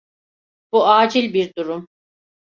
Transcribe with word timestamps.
Bu 0.71 0.87
acil 0.87 1.33
bir 1.33 1.53
durum. 1.57 1.87